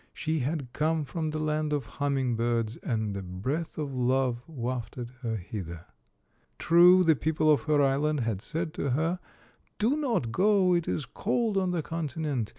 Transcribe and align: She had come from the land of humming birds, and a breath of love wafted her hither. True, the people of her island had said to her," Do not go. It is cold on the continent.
She 0.15 0.39
had 0.39 0.73
come 0.73 1.05
from 1.05 1.29
the 1.29 1.37
land 1.37 1.71
of 1.71 1.85
humming 1.85 2.35
birds, 2.35 2.75
and 2.77 3.15
a 3.15 3.21
breath 3.21 3.77
of 3.77 3.93
love 3.93 4.41
wafted 4.47 5.11
her 5.21 5.35
hither. 5.35 5.85
True, 6.57 7.03
the 7.03 7.15
people 7.15 7.51
of 7.53 7.65
her 7.65 7.83
island 7.83 8.21
had 8.21 8.41
said 8.41 8.73
to 8.73 8.89
her," 8.97 9.19
Do 9.77 9.95
not 9.95 10.31
go. 10.31 10.73
It 10.73 10.87
is 10.87 11.05
cold 11.05 11.55
on 11.55 11.69
the 11.69 11.83
continent. 11.83 12.49